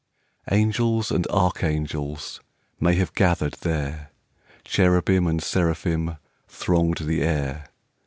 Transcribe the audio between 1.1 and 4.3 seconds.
and archangels May have gathered there;